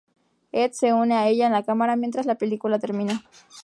[0.61, 3.23] Ed se une a ella en la cámara mientras la película termina.